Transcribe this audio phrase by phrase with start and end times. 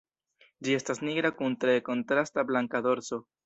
[0.67, 3.25] Ĝi estas nigra kun tre kontrasta blanka dorso.